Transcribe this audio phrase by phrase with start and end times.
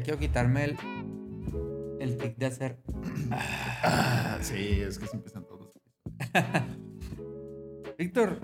[0.00, 0.78] Ya quiero quitarme el,
[2.00, 2.78] el tic de hacer.
[3.30, 5.74] Ah, sí, es que siempre están todos.
[7.98, 8.40] Víctor,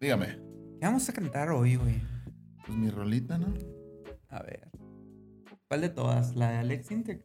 [0.00, 0.38] Dígame.
[0.80, 2.00] ¿qué vamos a cantar hoy, güey?
[2.64, 3.52] Pues mi rolita, ¿no?
[4.30, 4.70] A ver.
[5.68, 6.34] ¿Cuál de todas?
[6.36, 7.22] ¿La de Alex Intec?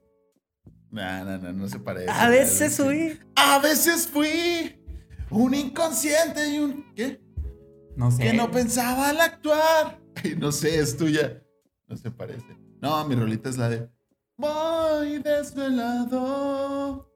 [0.89, 2.11] No, no, no, no se parece.
[2.11, 3.18] A veces fui.
[3.38, 4.77] A veces fui
[5.29, 6.93] un inconsciente y un.
[6.95, 7.21] ¿Qué?
[7.95, 8.23] No sé.
[8.23, 10.01] Que no pensaba al actuar.
[10.21, 11.42] Ay, no sé, es tuya.
[11.87, 12.61] No se parece.
[12.82, 13.90] No, mi rolita es la de.
[14.38, 17.07] Voy desvelado.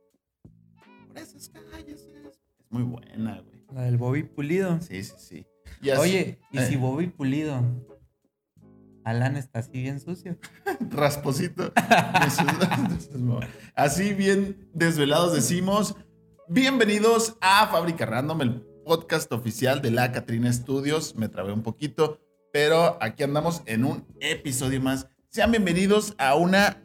[1.07, 2.07] Por esas calles.
[2.13, 3.65] Es muy buena, güey.
[3.73, 4.79] La del Bobby Pulido.
[4.81, 5.47] Sí, sí, sí.
[5.81, 7.63] Y así- Oye, ¿y eh, si Bobby Pulido?
[9.03, 10.37] Alan está así bien sucio.
[10.89, 11.71] rasposito.
[13.75, 15.95] Así bien desvelados decimos,
[16.47, 21.15] bienvenidos a Fábrica Random, el podcast oficial de la Catrina Studios.
[21.15, 22.19] Me trabé un poquito,
[22.51, 25.07] pero aquí andamos en un episodio más.
[25.35, 26.81] Sean bienvenidos a una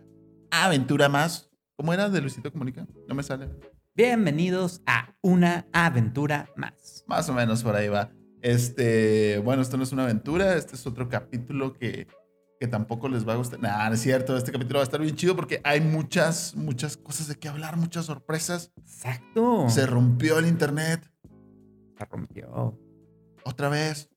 [0.51, 1.48] aventura más.
[1.77, 2.84] ¿Cómo era de Luisito Comunica?
[3.06, 3.48] No me sale.
[3.95, 7.05] Bienvenidos a una aventura más.
[7.06, 8.11] Más o menos por ahí va.
[8.43, 12.09] Este, bueno, esto no es una aventura, este es otro capítulo que,
[12.59, 13.61] que tampoco les va a gustar.
[13.61, 16.97] Nah, no es cierto, este capítulo va a estar bien chido porque hay muchas, muchas
[16.97, 18.73] cosas de qué hablar, muchas sorpresas.
[18.77, 19.69] Exacto.
[19.69, 21.09] Se rompió el internet
[21.97, 22.77] Se rompió.
[23.45, 24.11] otra vez.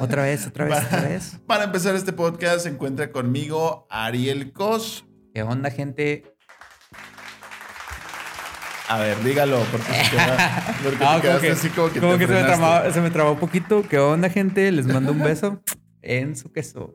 [0.00, 1.40] Otra vez, otra vez, otra vez.
[1.46, 5.04] Para empezar este podcast se encuentra conmigo Ariel Cos.
[5.34, 6.24] ¿Qué onda, gente?
[8.90, 12.20] A ver, dígalo, porque, te queda- porque No, como que, así como que como te
[12.20, 13.82] que se, me trabó, se me trabó un poquito.
[13.86, 14.72] ¿Qué onda, gente?
[14.72, 15.62] Les mando un beso
[16.00, 16.94] en su queso,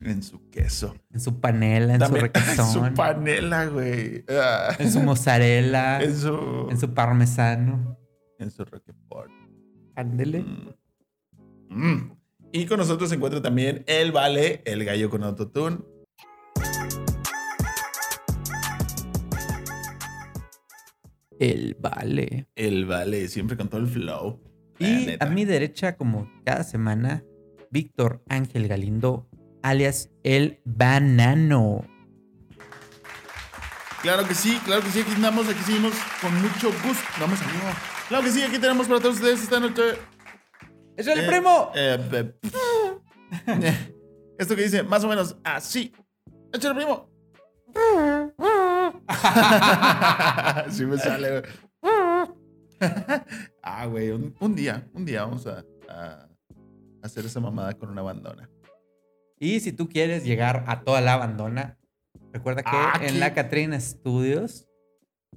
[0.00, 0.94] En su queso.
[1.12, 4.24] en su panela, en También- su requesón, su panela, güey.
[4.28, 4.76] Ah.
[4.78, 6.68] en su mozzarella, En su...
[6.70, 7.98] en su parmesano.
[8.38, 9.32] En su Roquefort.
[9.96, 10.42] Ándele.
[10.42, 10.69] Mm.
[11.70, 12.12] Mm.
[12.52, 15.78] Y con nosotros se encuentra también el Vale, el gallo con autotune.
[21.38, 22.48] El vale.
[22.54, 24.38] El Vale, siempre con todo el flow.
[24.78, 27.24] Y a mi derecha, como cada semana,
[27.70, 29.26] Víctor Ángel Galindo,
[29.62, 31.86] alias el banano.
[34.02, 37.04] Claro que sí, claro que sí, aquí andamos, aquí seguimos con mucho gusto.
[37.18, 37.64] Vamos amigo.
[38.08, 39.82] Claro que sí, aquí tenemos para todos ustedes esta noche.
[41.00, 41.72] ¡Es el eh, primo!
[41.74, 42.34] eh,
[43.46, 43.94] eh,
[44.38, 45.94] esto que dice más o menos así.
[46.52, 47.08] ¡Échale, primo!
[50.70, 51.42] sí me sale, güey.
[53.62, 56.28] ah, güey, un, un día, un día vamos a, a
[57.02, 58.50] hacer esa mamada con una bandona.
[59.38, 61.78] Y si tú quieres llegar a toda la abandona,
[62.30, 64.68] recuerda que Ah, en la Catrina Studios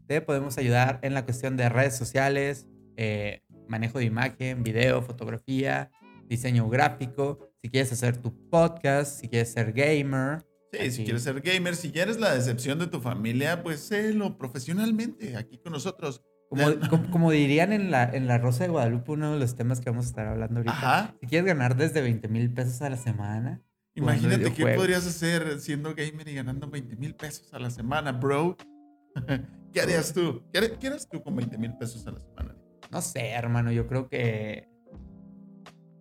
[0.08, 5.92] te podemos ayudar en la cuestión de redes sociales, eh, manejo de imagen, video, fotografía,
[6.28, 7.50] diseño gráfico.
[7.62, 10.46] Si quieres hacer tu podcast, si quieres ser gamer.
[10.72, 14.38] Sí, si quieres ser gamer, si ya eres la decepción de tu familia, pues sélo
[14.38, 16.22] profesionalmente aquí con nosotros.
[16.50, 19.80] Como, como, como dirían en la, en la Rosa de Guadalupe, uno de los temas
[19.82, 20.74] que vamos a estar hablando ahorita.
[20.76, 21.16] Ajá.
[21.22, 23.62] Si quieres ganar desde 20 mil pesos a la semana.
[23.96, 28.58] Imagínate qué podrías hacer siendo gamer y ganando 20 mil pesos a la semana, bro.
[29.72, 30.42] ¿Qué harías tú?
[30.52, 32.56] ¿Qué, har- qué harías tú con 20 mil pesos a la semana?
[32.94, 34.70] No sé, hermano, yo creo que.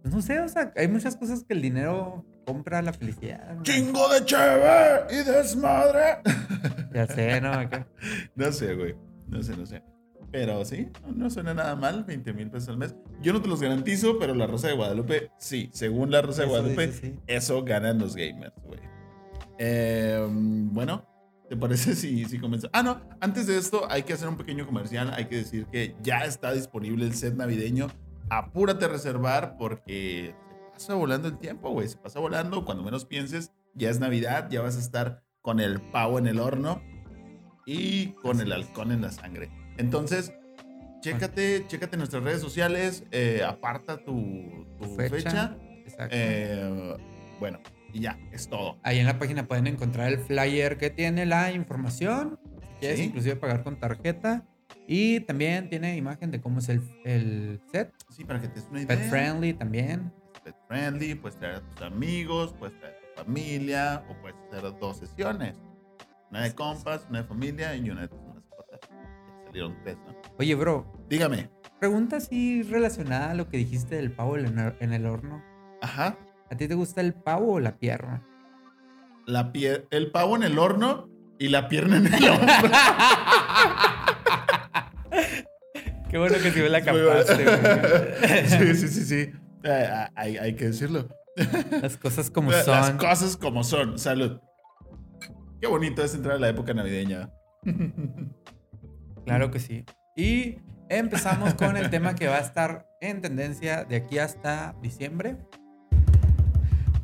[0.04, 3.54] No sé, o sea, hay muchas cosas que el dinero compra la felicidad.
[3.54, 3.62] ¿no?
[3.62, 6.18] ¡Chingo de chévere y desmadre!
[6.92, 7.50] Ya sé, ¿no?
[7.52, 7.86] Acá.
[8.34, 8.94] No sé, güey.
[9.28, 9.82] No sé, no sé.
[10.30, 12.94] Pero sí, no, no suena nada mal, 20 mil pesos al mes.
[13.22, 15.70] Yo no te los garantizo, pero la Rosa de Guadalupe, sí.
[15.72, 17.20] Según la Rosa de Eso Guadalupe, dice, sí.
[17.26, 18.80] eso ganan los gamers, güey.
[19.58, 21.06] Eh, bueno,
[21.52, 22.70] ¿te parece si, si comenzamos?
[22.72, 25.12] Ah, no, antes de esto hay que hacer un pequeño comercial.
[25.14, 27.88] Hay que decir que ya está disponible el set navideño.
[28.30, 31.88] Apúrate a reservar porque se pasa volando el tiempo, güey.
[31.88, 32.64] Se pasa volando.
[32.64, 36.40] Cuando menos pienses, ya es Navidad, ya vas a estar con el pavo en el
[36.40, 36.82] horno
[37.66, 39.50] y con el halcón en la sangre.
[39.76, 40.32] Entonces,
[41.02, 45.14] chécate, chécate nuestras redes sociales, eh, aparta tu, tu Fecha.
[45.16, 45.56] fecha.
[45.84, 46.16] Exacto.
[46.16, 46.96] Eh,
[47.38, 47.58] bueno,
[47.92, 48.78] y ya, es todo.
[48.82, 52.38] Ahí en la página pueden encontrar el flyer que tiene la información.
[52.60, 53.04] Si quieres, Sí.
[53.06, 54.44] inclusive pagar con tarjeta.
[54.88, 57.92] Y también tiene imagen de cómo es el, el set.
[58.10, 58.96] Sí, para que te des una idea.
[58.96, 60.12] Pet friendly también.
[60.42, 64.62] Pet friendly, puedes traer a tus amigos, puedes traer a tu familia, o puedes hacer
[64.80, 65.56] dos sesiones.
[66.30, 68.80] Una de compas, una de familia y una de tus mascotas.
[69.46, 70.14] Salieron tres, ¿no?
[70.38, 71.50] Oye, bro, Dígame.
[71.78, 75.42] pregunta así relacionada a lo que dijiste del pavo en el horno.
[75.82, 76.16] Ajá.
[76.52, 78.22] ¿A ti te gusta el pavo o la pierna?
[79.26, 81.08] La pie- el pavo en el horno
[81.38, 82.48] y la pierna en el hombro.
[86.10, 87.56] Qué bueno que sí me la capaste, güey.
[88.46, 89.32] sí, sí, sí, sí.
[89.64, 91.08] Eh, hay, hay que decirlo.
[91.80, 92.98] Las cosas como Las son.
[92.98, 93.98] cosas como son.
[93.98, 94.38] Salud.
[95.60, 97.30] Qué bonito es entrar a la época navideña.
[99.24, 99.86] Claro que sí.
[100.16, 100.56] Y
[100.90, 105.38] empezamos con el tema que va a estar en tendencia de aquí hasta diciembre.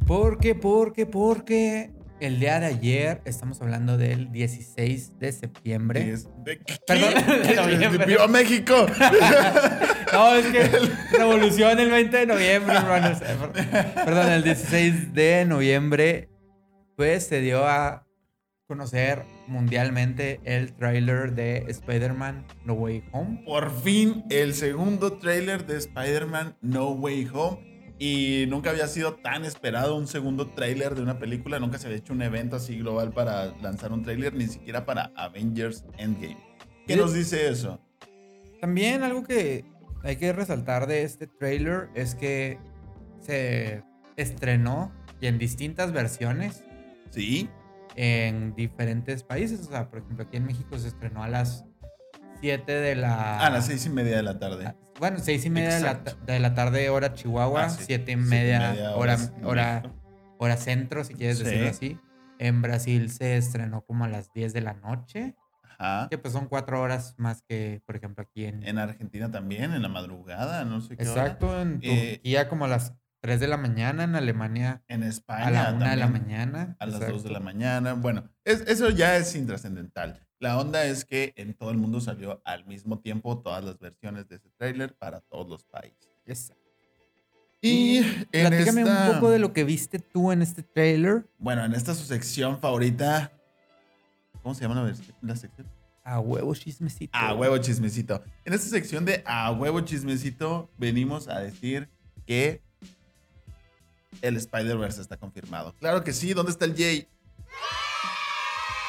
[0.09, 0.55] ¿Por qué?
[0.55, 6.17] Porque, porque el día de ayer, estamos hablando del 16 de septiembre.
[6.47, 6.61] De-.
[6.87, 7.13] Perdón,
[7.47, 8.07] de noviembre.
[8.07, 8.87] ¡Viva México!
[10.11, 13.19] No, es que revolución el 20 de noviembre, hermanos.
[13.95, 16.31] Perdón, el 16 de noviembre,
[16.97, 18.07] pues se dio a
[18.67, 23.43] conocer mundialmente el tráiler de Spider-Man No Way Home.
[23.45, 27.68] Por fin, el segundo tráiler de Spider-Man No Way Home.
[27.99, 31.59] Y nunca había sido tan esperado un segundo tráiler de una película.
[31.59, 35.13] Nunca se había hecho un evento así global para lanzar un tráiler, ni siquiera para
[35.17, 36.39] Avengers Endgame.
[36.87, 37.81] ¿Qué nos dice eso?
[38.61, 39.65] También algo que
[40.05, 42.59] hay que resaltar de este tráiler es que
[43.21, 43.83] se
[44.17, 46.63] estrenó y en distintas versiones
[47.11, 47.49] Sí,
[47.97, 49.61] en diferentes países.
[49.61, 51.65] O sea, por ejemplo, aquí en México se estrenó a las
[52.41, 53.41] 7 de la...
[53.41, 54.67] a las seis y media de la tarde.
[54.67, 56.17] Ah, Bueno, seis y media de la, Exacto.
[56.27, 57.85] de la tarde, hora Chihuahua, Ah, sí.
[57.87, 59.83] siete y media, media hora, hora,
[60.39, 61.45] hora centro, si quieres Sí.
[61.45, 61.99] decirlo así.
[62.39, 65.35] En Brasil se estrenó como a las 10 de la noche,
[65.79, 66.09] Ajá.
[66.09, 68.63] que pues son cuatro horas más que, por ejemplo, aquí en...
[68.65, 71.23] En Argentina también, en la madrugada, no sé qué hora.
[71.23, 75.47] Exacto, en Eh, Turquía como a las 3 de la mañana, en Alemania En España.
[75.47, 76.77] a la 1 de la mañana.
[76.79, 77.33] A las 2 de exacto.
[77.33, 77.95] la mañana.
[77.95, 80.25] Bueno, es- eso ya es intrascendental.
[80.41, 84.29] La onda es que en todo el mundo salió al mismo tiempo todas las versiones
[84.29, 86.09] de ese tráiler para todos los países.
[86.27, 86.63] Exacto.
[87.61, 91.27] Y en Platícame esta, un poco de lo que viste tú en este trailer.
[91.39, 93.33] Bueno, en esta su sección favorita.
[94.43, 95.67] ¿Cómo se llama la, la sección?
[96.05, 97.19] A huevo chismecito.
[97.19, 98.23] A huevo chismecito.
[98.45, 101.91] En esta sección de A huevo chismecito venimos a decir
[102.27, 102.63] que
[104.23, 105.75] el Spider-Verse está confirmado.
[105.81, 107.09] Claro que sí, ¿dónde está el Jay?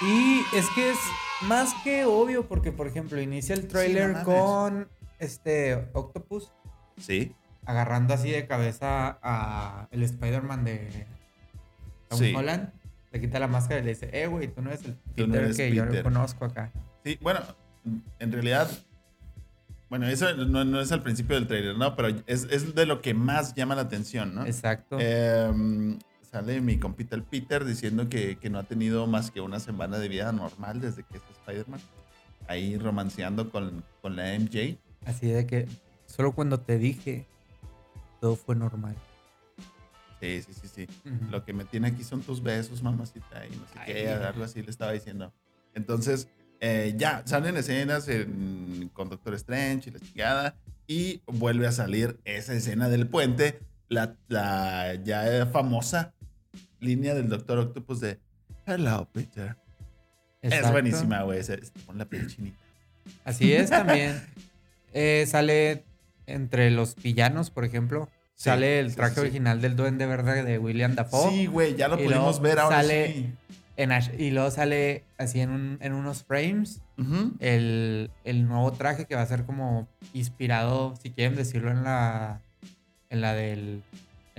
[0.02, 0.98] Y es que es
[1.48, 4.24] más que obvio porque, por ejemplo, inicia el trailer mames.
[4.26, 4.90] con
[5.20, 6.52] este Octopus
[6.98, 7.34] Sí.
[7.66, 11.06] agarrando así de cabeza a el Spider-Man de
[12.10, 12.34] Tom Sí.
[12.36, 12.72] Holland.
[13.12, 15.44] Le quita la máscara y le dice, eh, güey, tú no eres el no Peter
[15.44, 16.04] eres que yo Peter".
[16.04, 16.72] conozco acá.
[17.04, 17.40] Sí, bueno,
[18.20, 18.70] en realidad,
[19.90, 21.96] bueno, eso no, no es al principio del trailer, ¿no?
[21.96, 24.46] Pero es, es de lo que más llama la atención, ¿no?
[24.46, 24.98] Exacto.
[25.00, 25.98] Em,
[26.32, 29.98] sale mi compita el Peter diciendo que, que no ha tenido más que una semana
[29.98, 31.80] de vida normal desde que es Spider-Man.
[32.48, 34.78] Ahí romanceando con, con la MJ.
[35.06, 35.68] Así de que
[36.06, 37.26] solo cuando te dije,
[38.22, 38.96] todo fue normal.
[40.20, 40.88] Sí, sí, sí, sí.
[41.30, 44.44] Lo que me tiene aquí son tus besos, mamacita, y no sé Ay, qué, algo
[44.44, 45.32] así le estaba diciendo.
[45.74, 46.28] Entonces,
[46.60, 50.56] eh, ya, salen escenas en- con Doctor Strange y la chingada,
[50.88, 56.14] y vuelve a salir esa escena del puente, la, la ya famosa
[56.80, 58.20] línea del Doctor Octopus de
[58.66, 59.56] Hello, Peter.
[60.42, 61.42] Es buenísima, güey,
[61.86, 62.58] pone la piel chinita.
[63.26, 64.22] Así es también.
[64.94, 65.84] Eh, sale
[66.28, 68.08] entre los villanos, por ejemplo.
[68.36, 69.20] Sí, sale el sí, traje sí.
[69.22, 71.30] original del Duende Verde de William Dafoe.
[71.32, 73.30] Sí, güey, ya lo pudimos ver ahora sale- sí.
[73.76, 76.82] En Ash- y luego sale así en, un- en unos frames
[77.40, 82.42] el, el nuevo traje que va a ser como inspirado, si quieren decirlo, en la
[83.10, 83.82] en la del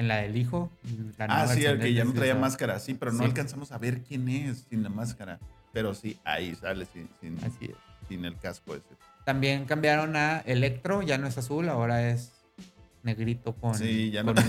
[0.01, 0.71] en la del hijo.
[1.19, 3.25] la Ah, sí, el que ya no traía máscara, sí, pero no Sí.
[3.27, 5.39] alcanzamos a ver quién es sin la máscara.
[5.73, 7.77] Pero sí, ahí sale sin, sin, Así es.
[8.09, 8.85] sin el casco ese.
[9.25, 12.33] También cambiaron a Electro, ya no es azul, ahora es
[13.03, 14.45] negrito con, Sí, ya no- con,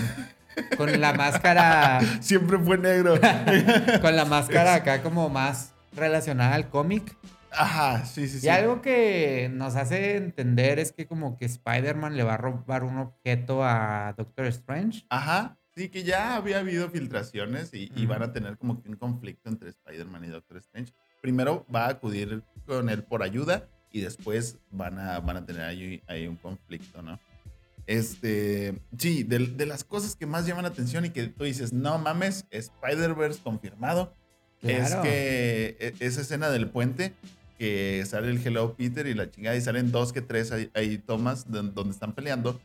[0.76, 3.14] con la máscara Siempre fue negro.
[4.00, 7.14] con la máscara acá como más relacionada al cómic.
[7.54, 8.46] Ajá, sí, sí, sí.
[8.46, 12.84] Y algo que nos hace entender es que como que Spider-Man le va a robar
[12.84, 15.04] un objeto a Doctor Strange.
[15.10, 18.08] Ajá, sí, que ya había habido filtraciones y, y Ujú.
[18.14, 20.92] van a tener como que un conflicto entre Spider-Man y Doctor Strange.
[21.20, 25.62] Primero va a acudir con él por ayuda y después van a, van a tener
[25.62, 27.20] ahí, ahí un conflicto, ¿no?
[27.86, 31.72] Este, sí, de, de las cosas que más llaman la atención y que tú dices,
[31.72, 34.14] no mames, Spider-Verse confirmado,
[34.62, 35.02] es Claro.
[35.02, 37.12] que e- esa escena del puente,
[37.62, 40.98] que sale el Hello Peter y la chingada, y salen dos que tres ahí, ahí
[40.98, 42.60] tomas don- donde están peleando.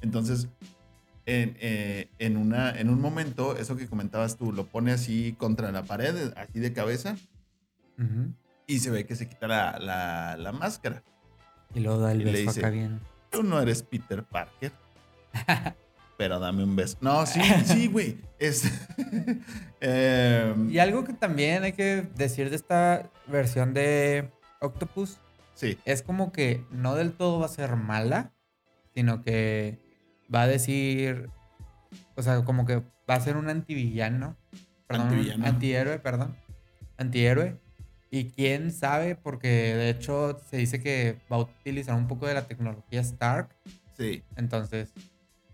[0.00, 0.48] Entonces,
[1.26, 5.70] en, eh, en, una, en un momento, eso que comentabas tú, lo pone así contra
[5.70, 7.16] la pared, así de cabeza,
[7.98, 8.32] Ujú.
[8.66, 11.02] y se ve que se quita la, la- la máscara.
[11.74, 13.00] Y luego da el Y le beso dice- acá bien.
[13.30, 14.72] Tú no eres Peter Parker.
[16.16, 16.96] pero dame un beso.
[17.02, 18.16] No, sí, sí, güey.
[18.38, 18.64] Es.
[19.80, 25.18] em, Y algo que también hay que decir de esta versión de Octopus
[25.54, 28.32] sí, es como que no del todo va a ser mala,
[28.94, 29.78] sino que
[30.32, 31.30] va a decir
[32.16, 34.36] o sea, como que va a ser un antivillano.
[34.86, 35.46] Perdón, Antivillano.
[35.46, 36.36] antihéroe, perdón.
[36.96, 37.56] Antihéroe.
[38.10, 42.34] Y quién sabe, porque de hecho se dice que va a utilizar un poco de
[42.34, 43.54] la tecnología Stark.
[43.96, 44.22] Sí.
[44.36, 44.92] Entonces,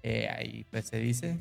[0.02, 1.40] eh, ahí pues se dice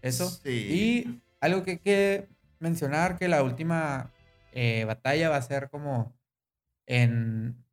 [0.00, 0.28] eso.
[0.28, 0.50] Sí.
[0.50, 2.28] Y algo que hay que
[2.60, 4.10] mencionar, que la última
[4.52, 6.14] eh, batalla va a ser como
[6.86, 7.64] en,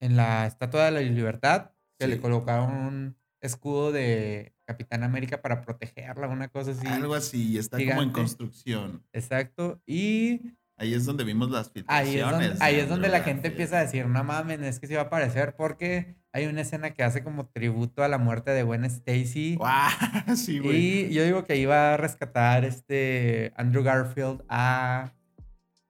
[0.00, 2.10] en la Estatua de la Libertad, que Sí.
[2.10, 6.86] le colocaron un escudo de Capitán América para protegerla, una cosa así.
[6.86, 9.04] Algo así, está como en construcción.
[9.12, 9.80] Exacto.
[9.86, 10.40] Y
[10.78, 12.08] Ahí es donde vimos las filtraciones.
[12.14, 14.88] ahí es donde, ahí es donde la gente empieza a decir, no mames, es que
[14.88, 18.50] sí va a aparecer porque hay una escena que hace como tributo a la muerte
[18.52, 19.56] de Gwen Stacy.
[19.56, 19.90] ¡Guau!
[20.36, 21.04] Sí, güey.
[21.06, 25.12] Y yo digo que iba a rescatar este Andrew Garfield a,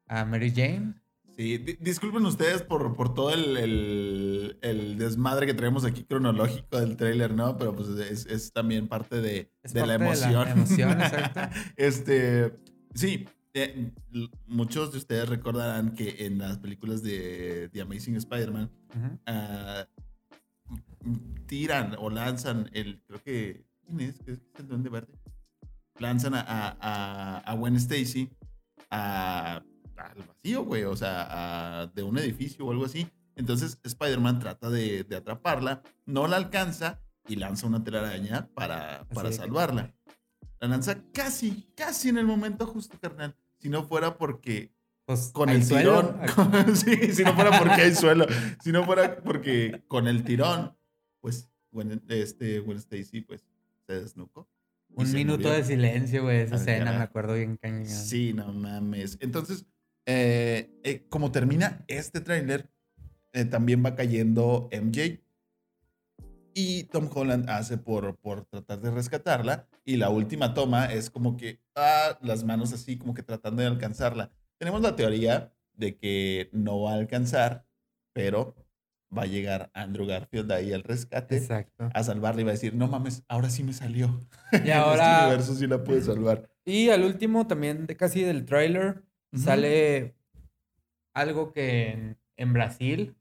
[0.09, 0.95] a Mary Jane.
[1.37, 6.79] Sí, di- disculpen ustedes por, por todo el, el- el desmadre que traemos aquí cronológico
[6.79, 7.57] del tráiler, ¿no?
[7.57, 10.49] Pero pues es, es también parte de, Es de la parte de la emoción.
[10.49, 11.41] emoción, exacto.
[11.77, 12.53] este,
[12.95, 13.91] sí, eh,
[14.47, 18.71] muchos de ustedes recordarán que en las películas de The Amazing Spider-Man
[19.27, 19.87] ah,
[21.47, 24.19] tiran o lanzan el, creo que, ¿quién es?
[24.25, 25.13] ¿Qué es el Duende Verde?
[25.99, 28.31] Lanzan a, a, a, a Gwen Stacy
[28.91, 29.63] a,
[30.07, 33.09] al vacío, güey, o sea, a- de un edificio o algo así.
[33.37, 39.33] Entonces Spider-Man trata de, de atraparla, no la alcanza y lanza una telaraña para, para
[39.33, 39.95] salvarla.
[40.61, 43.35] La lanza casi, casi en el momento justo, carnal.
[43.59, 44.73] Si no fuera porque
[45.07, 46.17] Pues con el tirón.
[46.75, 48.27] sí, si no fuera porque hay suelo.
[48.63, 50.77] Si no fuera porque con el tirón,
[51.21, 53.45] pues, Gwen, este, Gwen Stacy, pues,
[53.87, 54.49] se desnucó.
[54.95, 55.53] Un se minuto murió.
[55.55, 56.41] de silencio, güey.
[56.41, 57.87] Esa escena, me acuerdo bien cañón.
[57.87, 59.17] Sí, no mames.
[59.21, 59.65] Entonces,
[60.07, 62.71] eh, eh, como termina este tráiler,
[63.33, 65.21] eh, también va cayendo MJ.
[66.55, 69.69] Y Tom Holland hace por, por tratar de rescatarla.
[69.85, 73.69] Y la última toma es como que, ah, las manos así, como que tratando de
[73.69, 74.31] alcanzarla.
[74.59, 77.67] Tenemos la teoría de que no va a alcanzar,
[78.13, 78.55] pero
[79.17, 81.89] va a llegar Andrew Garfield ahí al rescate Exacto.
[81.93, 84.21] a salvarla y va a decir, no mames, ahora sí me salió.
[84.53, 86.51] Y En este ahora, universo sí la pude salvar.
[86.65, 89.03] y al último también de casi del tráiler,
[89.33, 89.43] Ujú.
[89.43, 90.15] sale
[91.15, 93.17] algo que en, en Brasil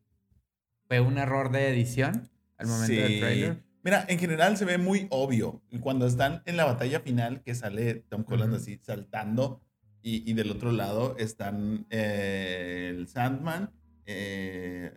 [0.88, 3.20] fue un error de edición al momento del Sí.
[3.20, 3.64] tráiler.
[3.84, 5.62] Mira, en general se ve muy obvio.
[5.80, 8.62] Cuando están en la batalla final, que sale Tom Holland Ujú.
[8.62, 9.60] así saltando,
[10.04, 13.72] y, y del otro lado están eh, el Sandman,
[14.06, 14.92] eh,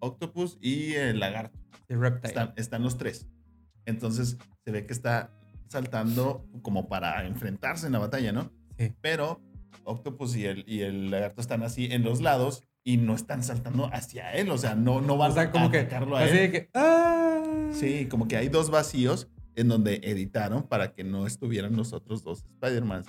[0.00, 1.58] Octopus y el Lagarto.
[1.88, 2.28] de Reptile.
[2.28, 3.26] Están, están los tres.
[3.84, 5.32] Entonces se ve que está
[5.68, 8.50] saltando como para enfrentarse en la batalla, ¿no?
[8.78, 8.92] Sí.
[9.00, 9.40] Pero
[9.84, 13.90] Octopus y el, y el Lagarto están así en los lados y no están saltando
[13.92, 14.50] hacia él.
[14.50, 16.52] O sea, no, no van O sea, como a que, atacarlo a así él.
[16.52, 17.42] que, ¡ah!
[17.72, 22.22] Sí, como que hay dos vacíos en donde editaron para que no estuvieran los otros
[22.22, 23.04] dos Spider-Man.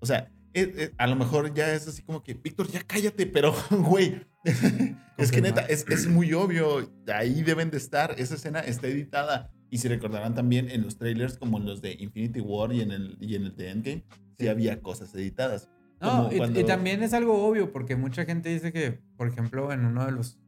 [0.00, 3.26] O sea, eh, eh, a lo mejor ya es así como que, Víctor, ya cállate,
[3.26, 4.20] pero, güey,
[5.18, 9.50] es que neta, es, es muy obvio, ahí deben de estar, esa escena está editada.
[9.70, 12.92] Y si recordarán también en los trailers, como en los de Infinity War y en
[12.92, 14.04] el, y en el de Endgame,
[14.38, 15.68] sí había cosas editadas.
[16.04, 20.04] No, y, también es algo obvio, porque mucha gente dice que, por ejemplo, en uno
[20.06, 20.38] de los,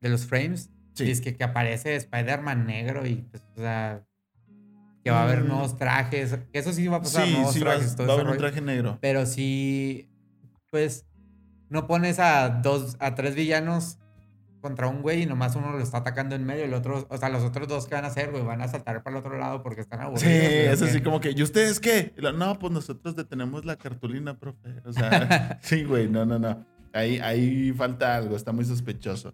[0.00, 1.04] de los frames, Sí.
[1.04, 4.02] dice que, que aparece Spider-Man negro y, pues, o sea,
[5.04, 5.48] que va a haber Mm.
[5.48, 8.16] nuevos trajes, que eso sí va a pasar, Sí, nuevos sí, trajes, todo va a
[8.16, 8.98] haber un traje negro.
[9.00, 10.08] Pero sí,
[10.70, 11.06] pues,
[11.68, 13.98] no pones a dos, a tres villanos
[14.66, 17.28] contra un güey y nomás uno lo está atacando en medio el otro, o sea,
[17.28, 18.42] los otros dos, ¿qué van a hacer, güey?
[18.42, 20.22] Van a saltar para el otro lado porque están aburridos.
[20.22, 22.12] Sí, güey, ¿o es así como que, ¿y ustedes qué?
[22.16, 24.82] Y lo, no, pues nosotros detenemos la cartulina, profe.
[24.84, 26.66] O sea, sí, güey, no, no, no.
[26.92, 29.32] Ahí, ahí falta algo, está muy sospechoso.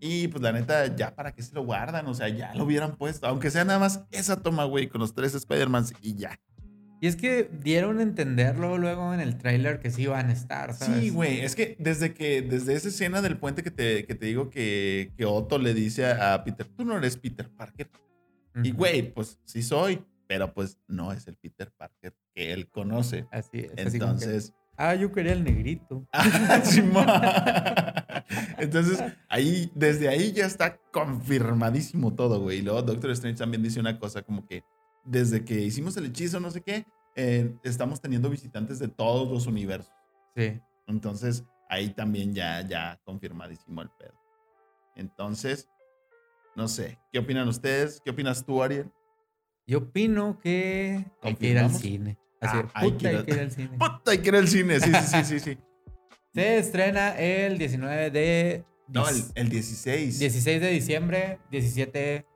[0.00, 2.96] Y pues la neta, ya para qué se lo guardan, o sea, ya lo hubieran
[2.96, 6.40] puesto, aunque sea nada más esa toma, güey, con los tres Spider-Mans y ya.
[7.02, 10.74] Y es que dieron a entenderlo luego en el tráiler que sí iban a estar,
[10.74, 11.02] ¿sabes?
[11.02, 14.26] Sí, güey, es que desde que, desde esa escena del puente que te, que te
[14.26, 17.88] digo que, que Otto le dice a, Peter, tú no eres Peter Parker.
[18.62, 18.78] Y Ujú.
[18.78, 23.26] güey, pues sí soy, pero pues no es el Peter Parker que él conoce.
[23.30, 23.86] Así es.
[23.86, 26.06] así como que, Entonces, ah, yo quería el negrito.
[26.12, 26.62] Ah.
[28.58, 32.58] Entonces, ahí, desde ahí ya está confirmadísimo todo, güey.
[32.58, 34.62] Y luego Doctor Strange también dice una cosa como que
[35.04, 39.46] desde que hicimos el hechizo, no sé qué, eh, estamos teniendo visitantes de todos los
[39.46, 39.92] universos.
[40.36, 40.60] Sí.
[40.86, 44.14] Entonces, ahí también ya, ya confirmadísimo el pedo.
[44.96, 45.68] Entonces,
[46.56, 48.00] no sé, ¿qué opinan ustedes?
[48.04, 48.90] ¿Qué opinas tú, Ariel?
[49.66, 52.18] Yo opino que hay que ir al cine.
[52.40, 53.78] Así, Ah, hay puta, que ir hay que ir al cine.
[53.78, 54.80] Puta, hay que ir al cine.
[54.80, 55.58] Sí, sí, sí, sí, sí.
[56.34, 58.64] Se estrena el 19 de...
[58.88, 60.18] No, el, el 16.
[60.18, 62.26] 16 de diciembre, 17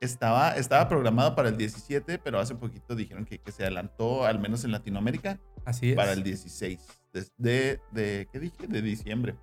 [0.00, 4.38] estaba, estaba programado para el 17, pero hace poquito dijeron que, que se adelantó, al
[4.38, 5.96] menos en Latinoamérica, Así es.
[5.96, 6.80] para el 16
[7.38, 8.66] de, de, ¿qué dije?
[8.66, 9.36] De diciembre.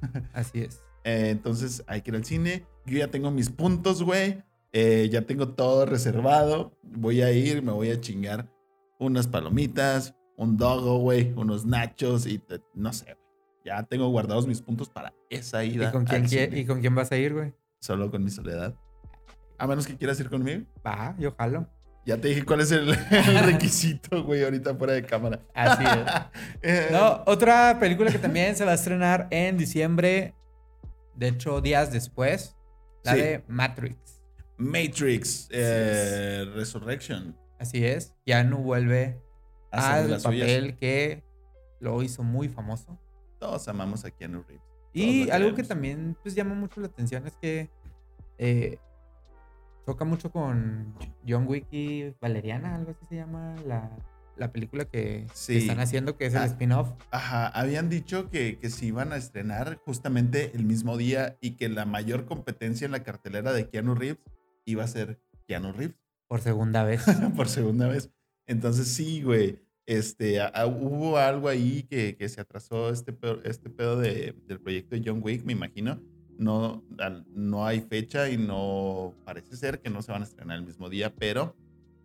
[0.32, 0.82] Así es.
[1.04, 2.66] Eh, entonces hay que ir al cine.
[2.86, 4.42] Yo ya tengo mis puntos, güey.
[4.72, 6.72] Eh, ya tengo todo reservado.
[6.82, 8.50] Voy a ir, me voy a chingar
[8.98, 13.18] unas palomitas, un dogo, güey, unos nachos y te- no sé, güey.
[13.64, 15.92] Ya tengo guardados mis puntos para esa ¿Y ida.
[15.92, 16.60] con, quién, al quie- cine.
[16.60, 17.52] ¿Y con quién vas a ir, güey?
[17.80, 18.74] Solo con mi soledad.
[19.58, 20.64] A menos que quieras ir conmigo.
[20.86, 21.68] Va, yo jalo.
[22.06, 25.40] Ya te dije cuál es el, el requisito, güey, ahorita fuera de cámara.
[25.54, 26.12] Así es.
[26.62, 30.34] Eh, No, otra película que también se va a estrenar en diciembre,
[31.16, 32.56] de hecho, días después,
[33.04, 33.18] la Sí.
[33.20, 34.22] de Matrix.
[34.56, 37.36] Matrix eh, Resurrection.
[37.58, 39.20] Así es, Keanu vuelve
[39.70, 40.46] Hacen de al las suyas.
[40.48, 41.24] papel que
[41.80, 42.98] lo hizo muy famoso.
[43.38, 44.62] Todos amamos a Keanu Reeves.
[44.94, 47.70] Y algo que también pues, llama mucho la atención es que
[48.38, 48.78] eh,
[49.88, 50.94] choca mucho con
[51.26, 53.90] John Wick y Valeriana, algo así se llama la,
[54.36, 55.56] la película que, que Sí.
[55.56, 56.44] están haciendo, que es el Ah.
[56.44, 56.90] spin-off.
[57.10, 61.70] Ajá, habían dicho que, que se iban a estrenar justamente el mismo día y que
[61.70, 64.18] la mayor competencia en la cartelera de Keanu Reeves
[64.66, 65.96] iba a ser Keanu Reeves
[66.28, 67.02] Por segunda vez.
[67.34, 68.10] por segunda vez.
[68.46, 69.58] Entonces sí, güey.
[69.86, 74.34] Este, a- a- hubo algo ahí que, que se atrasó este pedo, este pedo de,
[74.46, 75.98] del proyecto de John Wick, me imagino.
[76.38, 76.82] No,
[77.34, 80.88] no hay fecha y no parece ser que no se van a estrenar el mismo
[80.88, 81.54] día, pero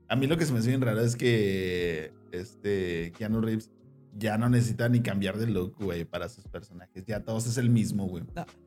[0.07, 3.71] a mí lo que se me hace bien raro es que este Keanu Reeves
[4.15, 7.05] ya no necesita ni cambiar de look, güey, para sus personajes.
[7.05, 8.23] Ya todos es el mismo, güey.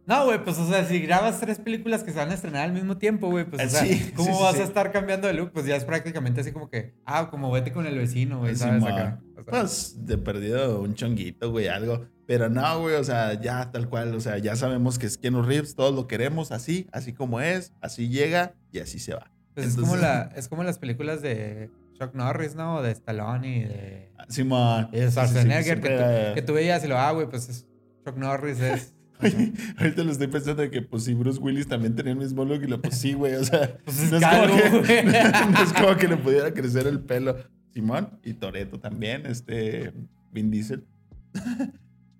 [0.06, 2.72] No, güey, pues o sea, si grabas tres películas que se van a estrenar al
[2.72, 5.34] mismo tiempo, güey, pues o sea, Sí, ¿cómo sí, sí, vas a estar cambiando de
[5.34, 5.52] look?
[5.52, 8.82] Pues ya es prácticamente así como que, ah, como vete con el vecino, güey, ¿sabes?
[8.82, 9.20] Acá.
[9.36, 12.06] O sea, Pues de perdido un chonguito, güey, algo.
[12.26, 15.42] Pero no, güey, o sea, ya tal cual, o sea, ya sabemos que es Keanu
[15.42, 19.30] Reeves, todos lo queremos así, así como es, así llega y así se va.
[19.54, 22.82] pues es, como la, es como las películas de Chuck Norris, ¿no?
[22.82, 24.88] De Stallone y de, Simón.
[24.92, 27.28] y de Sí, sí, sí, Schwarzenegger, que, tú, que tú veías y lo, ah, güey,
[27.28, 27.66] pues es,
[28.04, 28.94] Chuck Norris es...
[29.22, 32.44] Oye, ahorita lo estoy pensando de que, pues, si Bruce Willis también tenía el mismo
[32.44, 35.02] look, y lo, pues sí, güey, o sea, Pues es no, es como que,
[35.52, 37.37] no es como que le pudiera crecer el pelo.
[37.72, 39.92] Simón y Toreto también, este,
[40.32, 40.87] Vin Diesel.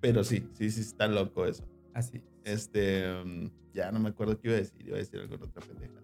[0.01, 1.65] Pero sí, sí, sí, está loco eso.
[1.95, 2.23] Así.
[2.45, 5.63] Este, um, ya no me acuerdo qué iba a decir, iba a decir alguna otra
[5.63, 5.95] pendeja.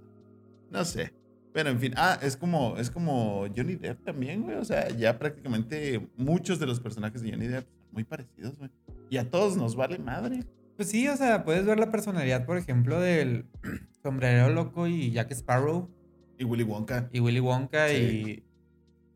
[0.70, 1.12] No sé.
[1.52, 4.56] Pero en fin, ah, es como, es como Johnny Depp también, güey.
[4.56, 8.70] O sea, ya prácticamente muchos de los personajes de Johnny Depp son muy parecidos, güey.
[9.10, 10.44] Y a todos nos vale madre.
[10.76, 13.44] Pues sí, o sea, puedes ver la personalidad, por ejemplo, del
[14.02, 15.90] sombrero loco y Jack Sparrow
[16.38, 17.10] Y Willy Wonka.
[17.12, 17.94] y Willy Wonka Sí.
[17.94, 18.30] y...
[18.30, 18.44] Y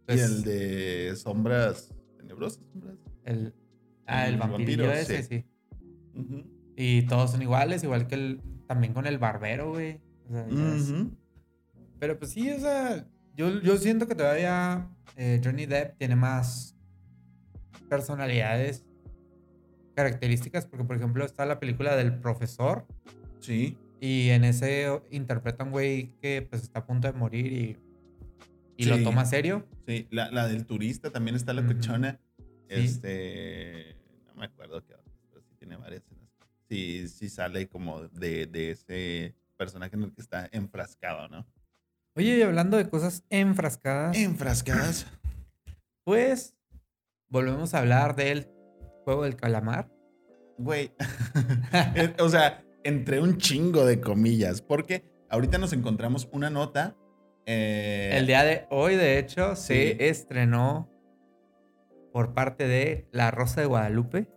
[0.07, 2.63] pues, el de sombras tenebrosas.
[2.73, 2.97] sombras.
[3.25, 3.55] el,
[4.07, 5.45] ah, el vampiro, ese, sí.
[6.77, 10.01] Y todos son iguales, igual que el, también con el barbero, güey.
[10.29, 11.11] O sea, Ujú.
[11.99, 16.77] Pero pues sí, o sea, yo, yo siento que todavía eh, Johnny Depp tiene más
[17.89, 18.85] personalidades,
[19.95, 22.87] características, porque por ejemplo está la película del profesor
[23.41, 23.79] Sí.
[24.01, 27.77] y en ese interpreta un güey que pues está a punto de morir y,
[28.77, 29.05] y lo Sí.
[29.05, 29.67] toma serio.
[29.87, 32.21] Sí, la, la del turista también está la cochona.
[32.39, 32.45] Sí.
[32.69, 33.97] Este.
[34.27, 36.29] No me acuerdo qué otra, pero sí tiene varias escenas.
[36.69, 41.47] Sí, sí sale como de, de ese personaje en el que está enfrascado, ¿no?
[42.17, 45.07] Oye, y hablando de cosas enfrascadas, Enfrascadas.
[46.05, 46.55] pues
[47.29, 48.49] volvemos a hablar del
[49.05, 49.91] juego del calamar.
[50.59, 50.93] Güey.
[52.21, 54.63] O sea, entre un chingo de comillas.
[54.63, 56.97] Porque ahorita nos encontramos una nota.
[57.45, 59.67] eh, El día de hoy, de hecho, Sí.
[59.75, 60.91] se estrenó
[62.13, 64.29] por parte de La Rosa de Guadalupe.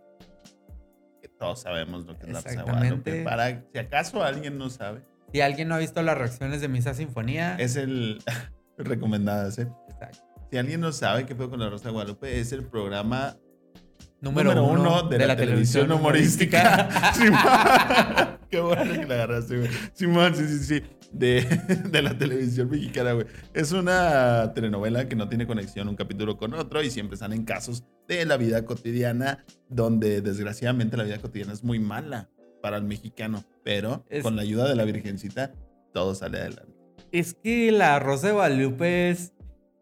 [1.22, 2.62] que todos sabemos lo que es la Rosa de.
[2.62, 3.22] Guadalupe.
[3.24, 6.94] Para si acaso alguien no sabe, Si alguien no ha visto las reacciones de Misa
[6.94, 8.22] Sinfonía, es el.
[8.78, 9.68] recomendadas, ¿eh?
[9.88, 10.18] exacto.
[10.50, 13.36] Si alguien no sabe qué fue con la Rosa de Guadalupe, es el programa
[14.20, 16.88] número, uno, de, la, televisión, humorística.
[18.50, 19.70] Qué bueno que la agarraste, güey.
[19.92, 20.82] Simón, sí, sí, sí.
[21.12, 21.42] De,
[21.88, 23.26] de la televisión mexicana, güey.
[23.54, 27.84] Es una telenovela que no tiene conexión un capítulo con otro y siempre salen casos
[28.08, 32.28] de la vida cotidiana, donde desgraciadamente la vida cotidiana es muy mala
[32.60, 33.44] para el mexicano.
[33.64, 35.52] Pero Es- con la ayuda de la Virgencita,
[35.92, 36.72] todo sale adelante.
[37.12, 39.32] es que La Rosa de Guadalupe es,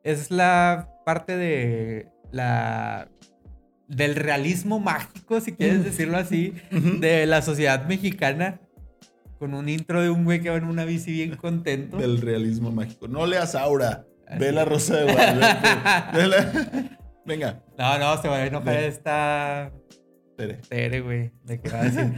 [0.05, 3.09] es la parte de la
[3.87, 8.61] del realismo mágico, si quieres decirlo así, de la sociedad mexicana.
[9.39, 11.97] Con un intro de un güey que va en una bici bien contento.
[11.97, 13.07] Del realismo mágico.
[13.07, 14.05] No leas Aura.
[14.27, 14.65] Así Ve la.
[14.65, 15.47] Rosa de Guadalupe.
[16.29, 19.71] La- Venga, No, no, se va a enojar esta
[20.37, 20.55] Tere.
[20.69, 21.31] Tere, güey.
[21.45, 22.13] De que va a decir.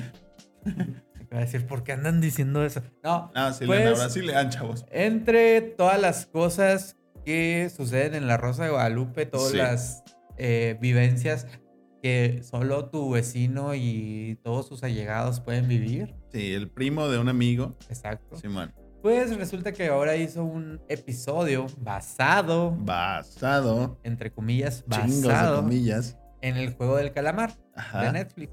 [1.33, 2.83] A decir, ¿por qué andan diciendo eso?
[3.05, 4.85] No, Ah, sí, Pues- ahora sí lean, chavos.
[4.91, 9.57] entre todas las cosas que suceden en la Rosa de Guadalupe, todas Sí.
[9.59, 10.03] las
[10.43, 11.47] eh, vivencias
[12.03, 16.15] que solo tu vecino y todos sus allegados pueden vivir.
[16.33, 17.77] Sí, el primo de un amigo.
[17.91, 18.37] Exacto.
[18.37, 18.73] Simón.
[19.03, 23.99] Pues resulta que ahora hizo un episodio basado, Basado.
[24.03, 26.17] entre comillas, Chingos de basado comillas.
[26.41, 27.53] en el juego del calamar
[27.93, 28.13] de.
[28.13, 28.51] Netflix.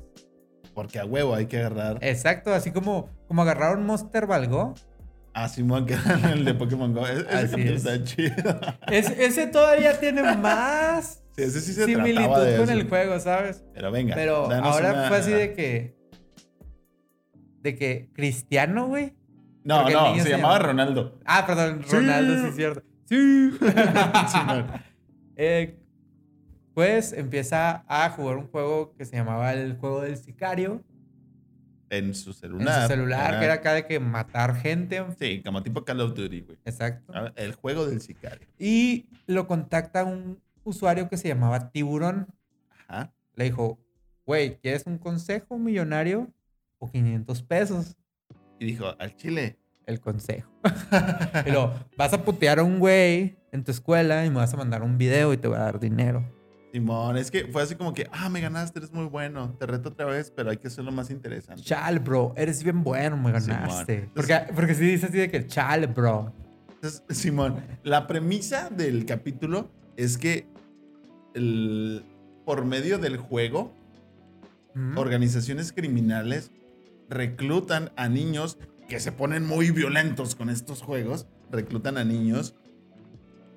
[0.78, 4.76] Porque a huevo hay que agarrar Exacto, así como, como agarraron Monster Valgo.
[5.34, 7.08] a Simón, que era el de Pokémon Go.
[7.08, 7.84] E- Ese Así es.
[7.84, 8.60] está chido.
[8.92, 12.72] Es- ese todavía tiene más Sí, ese sí se similitud de con eso.
[12.74, 13.64] el juego, ¿sabes?
[13.74, 14.14] Pero venga.
[14.14, 15.98] Pero danos ahora una- fue así de que.
[17.62, 19.16] De que Cristiano, güey.
[19.64, 21.20] No, porque el no, niño se se llamaba llama- Ronaldo.
[21.26, 21.82] Ah, perdón.
[21.92, 22.84] Ronaldo, sí es cierto.
[23.10, 23.50] Sí.
[24.32, 24.68] Simón.
[25.40, 25.80] Eh,
[26.78, 30.84] pues empieza a jugar un juego que se llamaba el juego del sicario.
[31.90, 32.82] En su En celular.
[32.84, 35.04] su celular, que era acá de que matar gente.
[35.20, 36.60] Sí, como tipo Call of Duty, güey.
[36.66, 37.12] Exacto.
[37.16, 38.48] Ah, El juego del sicario.
[38.60, 42.28] Y lo contacta un usuario que se llamaba Tiburón.
[42.88, 43.12] Ajá.
[43.34, 43.80] Le dijo,
[44.28, 46.32] güey, ¿quieres un consejo millonario
[46.78, 47.98] o 500 pesos?
[48.60, 49.58] Y dijo, al chile.
[49.88, 50.52] El consejo.
[51.48, 54.84] luego, vas a putear a un güey en tu escuela y me vas a mandar
[54.84, 56.37] un video y te voy a dar dinero.
[56.78, 59.56] Simón, es que fue así como que, ah, me ganaste, eres muy bueno.
[59.60, 61.64] Te reto otra vez, pero hay que hacerlo más interesante.
[61.64, 64.10] Chal, bro, eres bien bueno, me ganaste.
[64.14, 66.32] Porque, porque sí dice así de que chal, bro.
[66.76, 70.46] Entonces, Simón, la premisa del capítulo es que
[71.34, 72.04] el-
[72.46, 73.74] por medio del juego,
[74.96, 76.52] organizaciones criminales
[77.10, 82.54] reclutan a niños que se ponen muy violentos con estos juegos, reclutan a niños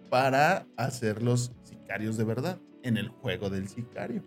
[0.09, 4.23] para hacerlos sicarios de verdad en el juego del sicario.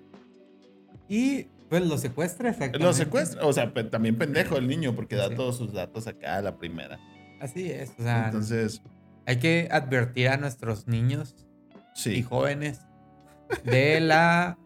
[1.07, 2.85] Y pues lo secuestra, exactamente.
[2.85, 5.35] Lo secuestra, o sea, también pendejo el niño porque da Sí.
[5.35, 6.99] todos sus datos acá a la primera.
[7.41, 7.91] Así es.
[7.99, 8.81] O sea, Entonces,
[9.25, 11.35] hay que advertir a nuestros niños
[11.95, 12.23] y sí.
[12.23, 12.81] jóvenes
[13.65, 14.57] de la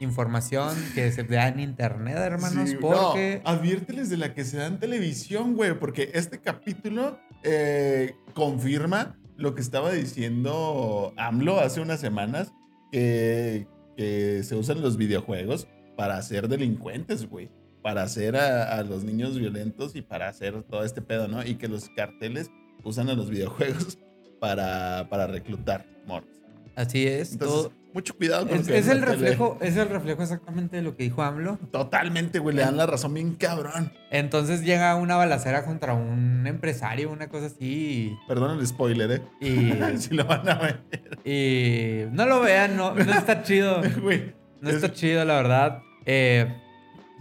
[0.00, 4.56] información que se da en internet, hermanos, Sí, porque no, adviérteles de la que se
[4.56, 11.80] da en televisión, güey, porque este capítulo eh, confirma lo que estaba diciendo AMLO hace
[11.80, 12.52] unas semanas,
[12.94, 17.50] que, se usan los videojuegos para hacer delincuentes, güey,
[17.82, 21.44] para hacer a, a los niños violentos y para hacer todo este pedo, ¿no?
[21.44, 22.50] Y que los carteles
[22.82, 23.98] usan a los videojuegos
[24.40, 26.43] para, para reclutar morros.
[26.76, 27.32] Así es.
[27.32, 29.06] Entonces, todo- mucho cuidado con es, lo que es el tele.
[29.12, 31.58] reflejo, es el reflejo exactamente de lo que dijo AMLO.
[31.70, 33.92] Totalmente, güey, le dan la razón bien cabrón.
[34.10, 39.78] Entonces llega una balacera contra un empresario, una cosa así, Perdón el spoiler, y, y,
[39.98, 40.80] si lo van a ver.
[41.24, 43.80] y no lo vean, no, no está chido.
[44.02, 45.82] Güey, No es- está chido, la verdad.
[46.04, 46.52] Eh,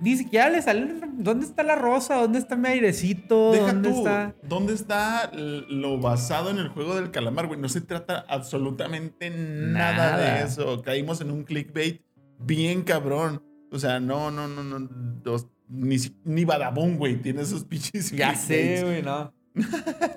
[0.02, 0.96] ni siquiera le sale.
[1.18, 2.16] ¿Dónde está la rosa?
[2.16, 3.52] ¿Dónde está mi airecito?
[3.52, 3.98] deja ¿Dónde tú.
[4.00, 4.36] está?
[4.44, 7.60] ¿Dónde está lo basado en el juego del calamar, güey?
[7.60, 10.18] No se trata absolutamente nada, Nada.
[10.40, 10.82] de eso.
[10.82, 12.02] Caímos en un clickbait
[12.40, 13.44] bien cabrón.
[13.72, 14.90] O sea, no, no, no, no.
[15.24, 19.34] los- ni, ni Badabun, güey, tiene esos pinches Ya sé, güey, no.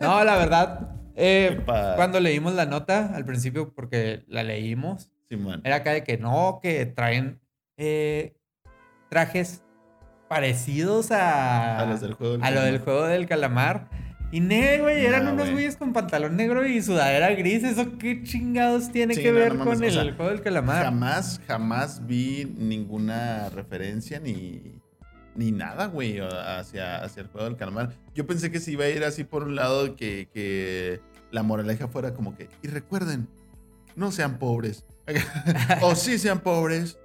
[0.00, 0.96] No, la verdad.
[1.14, 1.60] eh,
[1.96, 5.60] cuando leímos la nota al principio, porque la leímos, Simón.
[5.64, 7.40] era acá de que no, que traen
[7.78, 8.36] eh,
[9.08, 9.62] trajes
[10.28, 13.88] parecidos a, A los del juego del a lo del juego del calamar.
[14.32, 15.52] Y ne, güey, eran No, unos güey.
[15.52, 17.62] güeyes con pantalón negro y sudadera gris.
[17.62, 20.42] ¿Eso qué chingados tiene Sí, que no, ver no mames, con el sea, juego del
[20.42, 20.84] calamar?
[20.84, 24.80] Jamás, jamás vi ninguna referencia ni,
[25.36, 27.90] ni nada, güey, hacia, hacia el juego del calamar.
[28.14, 31.86] Yo pensé que se iba a ir así por un lado que, que la moraleja
[31.86, 33.28] fuera como que, y recuerden,
[33.94, 34.84] no sean pobres.
[35.82, 36.98] o sí sean pobres,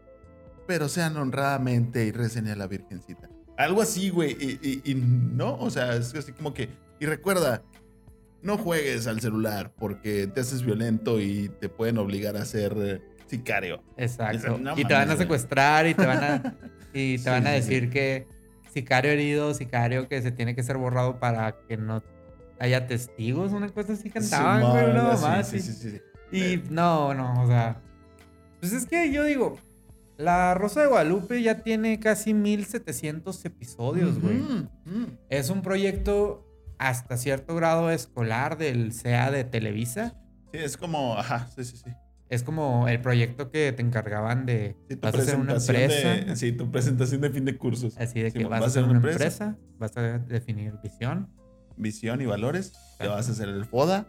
[0.72, 3.28] pero sean honradamente y recen a la Virgencita.
[3.58, 4.38] Algo así, güey.
[4.40, 7.62] Y, y- y no, o sea, es así como que, y recuerda,
[8.42, 13.02] no juegues al celular porque te haces violento y te pueden obligar a ser eh,
[13.28, 13.84] sicario.
[13.98, 14.58] Exacto.
[14.60, 16.56] No y te van a secuestrar y te van a,
[16.94, 17.70] y te Sí, van a sí, sí.
[17.74, 18.28] decir que
[18.74, 22.02] sicario herido, sicario que se tiene que ser borrado para que no
[22.62, 25.50] haya testigos, una cosa así cantaban, Simón, güey, no más.
[25.50, 26.00] sí, y- sí, sí,
[26.32, 26.38] sí.
[26.38, 27.82] Y no, no, o sea.
[28.62, 29.58] Pues es que yo digo,
[30.22, 34.42] La Rosa de Guadalupe ya tiene casi 1700 episodios, güey.
[35.30, 40.16] Es un proyecto hasta cierto grado escolar del CEA de Televisa.
[40.52, 41.92] Sí, es como, ajá, sí, sí, sí.
[42.30, 46.10] Es como el proyecto que te encargaban de Sí, vas a hacer una empresa.
[46.10, 47.98] de- sí, tu presentación de fin de cursos.
[47.98, 51.30] Así de que vas a hacer una empresa, vas a definir visión.
[51.78, 52.74] Visión y valores.
[53.00, 54.06] Le vas a hacer el FODA.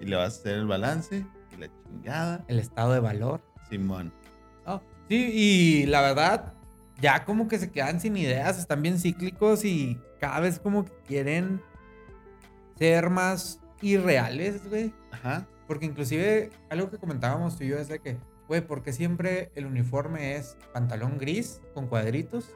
[0.00, 1.24] Y le vas a hacer el balance.
[1.56, 2.44] Y la chingada.
[2.48, 3.40] el estado de valor.
[3.70, 4.12] Simón.
[4.74, 6.52] No, Sí, y la verdad,
[7.00, 10.92] ya como que se quedan sin ideas, están bien cíclicos y cada vez como que
[11.08, 11.60] quieren
[12.78, 14.92] ser más irreales, güey.
[15.10, 15.46] Ajá.
[15.66, 19.50] Porque inclusive algo que comentábamos tú y yo es de que, güey, ¿por qué siempre
[19.56, 22.50] el uniforme es pantalón gris con cuadritos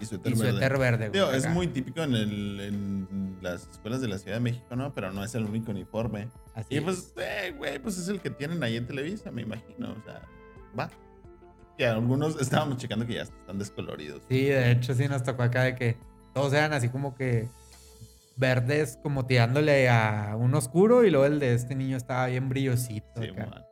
[0.00, 0.50] Y suéter y verde.
[0.52, 1.10] suéter verde?
[1.10, 4.94] Digo, es muy típico en, el, en las escuelas de la Ciudad de México, ¿no?
[4.94, 6.28] Pero no es el único uniforme.
[6.54, 6.82] Así Y es.
[6.84, 9.92] pues, eh, güey, pues es el que tienen ahí en Televisa, me imagino.
[9.92, 10.22] O sea,
[10.78, 10.90] va.
[11.78, 14.22] Y algunos estábamos checando que ya están descoloridos.
[14.28, 15.96] Sí, de hecho sí nos tocó acá de que
[16.34, 17.48] todos eran así como que
[18.36, 23.06] verdes como tirándole a un oscuro y luego el de este niño estaba bien brillosito.
[23.20, 23.46] Sí, acá.
[23.46, 23.64] man.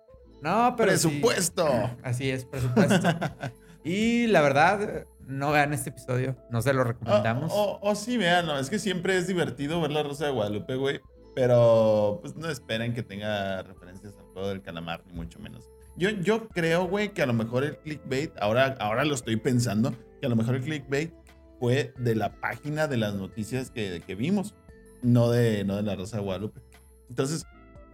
[0.43, 1.09] No, pero sí.
[1.09, 1.67] ¡Presupuesto!
[2.03, 3.09] Así es, presupuesto.
[3.85, 7.51] y la verdad, no vean este episodio, no se lo O recomendamos.
[7.55, 10.75] o- o sí, vean, no, es que siempre es divertido ver la Rosa de Guadalupe,
[10.77, 11.01] güey.
[11.35, 15.69] Pero pues no esperen que tenga referencias al juego del calamar, ni mucho menos.
[15.96, 19.94] Yo, yo creo, güey, que a lo mejor el clickbait, ahora, ahora lo estoy pensando,
[20.20, 21.12] que a lo mejor el clickbait
[21.61, 24.54] fue de la página de las noticias que, que vimos,
[25.02, 26.61] no de, no de la Rosa de Guadalupe.
[27.09, 27.46] Entonces,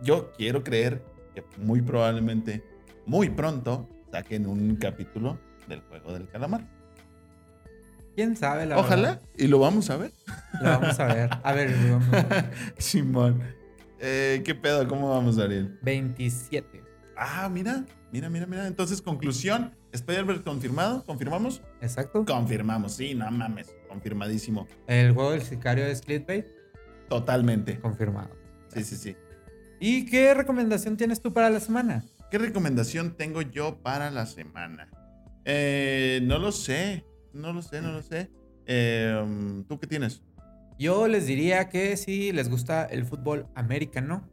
[0.03, 1.03] yo quiero creer
[1.35, 2.65] que muy probablemente,
[3.05, 6.67] muy pronto, saquen un capítulo del juego del calamar.
[8.17, 8.67] ¿Quién sabe?
[8.67, 9.23] La Ojalá, verdad?
[9.37, 10.13] y lo vamos a ver.
[10.61, 11.31] Lo vamos a ver.
[11.43, 12.07] A ver, vamos.
[12.79, 13.43] Simón.
[14.01, 14.87] Eh, ¿Qué pedo?
[14.89, 15.79] ¿Cómo vamos, Ariel?
[15.83, 16.80] 27.
[17.23, 18.67] Ah, mira, mira, mira, mira.
[18.67, 19.75] Entonces, conclusión.
[19.93, 21.05] Spider-Man confirmado.
[21.05, 21.61] ¿Confirmamos?
[21.83, 22.25] Exacto.
[22.25, 23.75] Confirmamos, sí, no mames.
[23.89, 24.67] Confirmadísimo.
[24.87, 26.47] El juego del sicario es Clickbait,
[27.11, 27.79] Totalmente.
[27.79, 28.31] confirmado.
[28.69, 29.17] Sí, sí, sí.
[29.81, 32.05] ¿Y qué recomendación tienes tú para la semana?
[32.31, 34.89] ¿Qué recomendación tengo yo para la semana?
[35.45, 37.05] Eh, no lo sé.
[37.35, 38.31] No lo sé, no lo sé.
[38.65, 40.23] Eh, ¿Tú qué tienes?
[40.79, 44.27] Yo les diría que si les gusta el fútbol americano,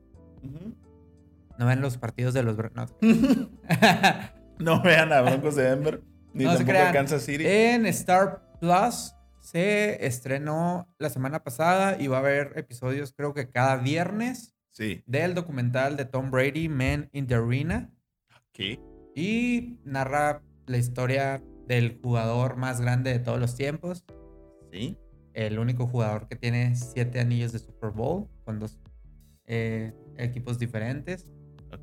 [1.57, 2.55] no ven los partidos de los...
[2.57, 2.85] Bro- No.
[4.59, 6.01] no vean a Broncos de Denver.
[6.33, 6.91] Ni No tampoco a.
[6.91, 7.43] Kansas City.
[7.45, 13.49] En Star Plus se estrenó la semana pasada y va a haber episodios creo que
[13.49, 15.03] cada viernes Sí.
[15.07, 17.89] del documental de Tom Brady, Men in the Arena,
[18.51, 18.79] ¿Qué?
[19.15, 24.05] y narra la historia del jugador más grande de todos los tiempos,
[24.71, 24.99] Sí.
[25.33, 28.79] el único jugador que tiene siete anillos de Super Bowl con dos
[29.47, 31.25] eh, equipos diferentes.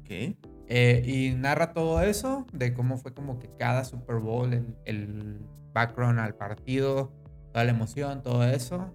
[0.04, 0.36] Ok.
[0.68, 5.40] Eh, y narra todo eso, de cómo fue como que cada Super Bowl, el, el
[5.74, 7.12] background al partido,
[7.52, 8.94] toda la emoción, todo eso.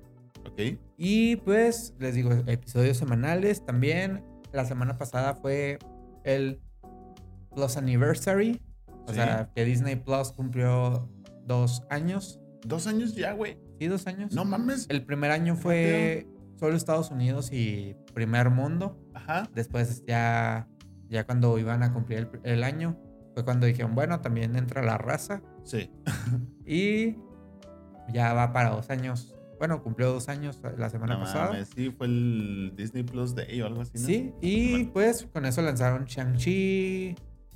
[0.50, 0.80] Ok.
[0.98, 4.24] Y pues les digo, episodios semanales también.
[4.52, 5.78] La semana pasada fue
[6.24, 6.60] el
[7.54, 8.62] Plus Anniversary,
[9.06, 9.16] o Sí.
[9.16, 11.08] sea, que Disney Plus cumplió
[11.46, 12.40] dos años.
[12.66, 13.58] Dos años ya, güey.
[13.80, 14.34] Sí, dos años.
[14.34, 14.86] No mames.
[14.90, 16.28] El primer año fue
[16.60, 19.00] solo Estados Unidos y primer mundo.
[19.14, 19.48] Ajá.
[19.56, 20.68] Después ya,
[21.10, 22.98] ya cuando iban a cumplir el, el año,
[23.34, 25.42] fue cuando dijeron, bueno, también entra la raza.
[25.64, 25.90] Sí.
[26.66, 27.16] Y
[28.14, 29.36] ya va para dos años.
[29.58, 31.48] Bueno, cumplió dos años la semana No pasada.
[31.52, 34.06] mames, sí, fue el Disney Plus Day o algo así, ¿no?
[34.06, 34.90] Sí, y Bueno.
[34.94, 37.16] pues con eso lanzaron Shang-Chi,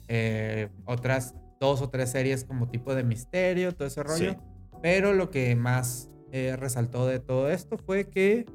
[0.10, 4.32] eh, otras dos o tres series como tipo de misterio, todo ese rollo.
[4.32, 4.38] Sí.
[4.82, 8.46] Pero lo que más eh, resaltó de todo esto fue que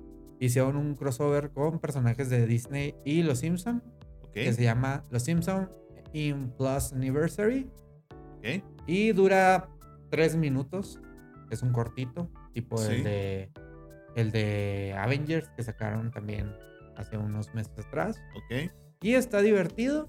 [0.40, 3.82] hicieron un crossover con personajes de Disney y Los Simpson
[4.32, 5.70] Que se llama Los Simpson
[6.12, 7.68] in Plus Anniversary
[8.86, 9.68] y dura
[10.10, 11.00] tres minutos.
[11.50, 12.92] Es un cortito, tipo Sí.
[12.94, 13.52] el de
[14.16, 16.52] el de Avengers que sacaron también
[16.96, 18.20] hace unos meses atrás.
[18.34, 18.70] Ok.
[19.02, 20.08] Y está divertido.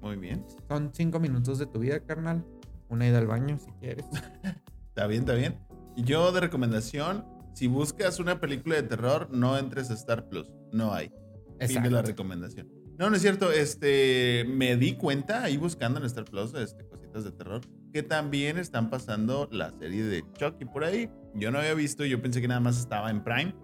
[0.00, 0.44] Muy bien.
[0.68, 2.44] Son cinco minutos de tu vida, carnal.
[2.88, 4.06] Una ida al baño si quieres.
[4.88, 5.58] Está bien, está bien.
[5.96, 10.50] Yo de recomendación, si buscas una película de terror, no entres a Star Plus.
[10.70, 11.08] No hay.
[11.08, 12.02] Fin de la Exacto.
[12.08, 12.68] recomendación.
[13.02, 13.50] No, no es cierto.
[13.50, 17.60] Este, me di cuenta ahí buscando en Star Plus este, cositas de terror
[17.92, 21.10] que también están pasando la serie de Chucky por ahí.
[21.34, 23.56] Yo no había visto, yo pensé que nada más estaba en Prime,